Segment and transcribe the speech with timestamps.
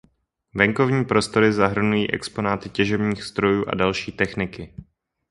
[0.53, 4.73] Venkovní prostory zahrnují exponáty těžebních strojů a další techniky.